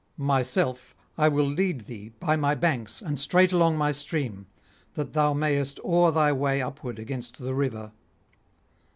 Myself 0.17 0.95
I 1.15 1.25
[57 1.25 1.45
89]will 1.51 1.57
lead 1.57 1.81
thee 1.81 2.09
by 2.19 2.35
my 2.35 2.55
banks 2.55 3.03
and 3.03 3.19
straight 3.19 3.51
along 3.51 3.77
my 3.77 3.91
stream, 3.91 4.47
that 4.95 5.13
thou 5.13 5.33
mayest 5.33 5.79
oar 5.83 6.11
thy 6.11 6.31
way 6.31 6.59
upward 6.59 6.97
against 6.97 7.37
the 7.37 7.53
river. 7.53 7.91